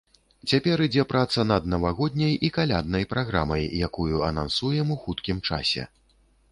Цяпер 0.51 0.81
ідзе 0.85 1.03
праца 1.11 1.45
над 1.51 1.67
навагодняй 1.75 2.33
і 2.47 2.51
каляднай 2.57 3.07
праграмай, 3.15 3.63
якую 3.91 4.15
анансуем 4.31 4.87
у 4.97 5.01
хуткім 5.05 5.37
часе. 5.51 5.83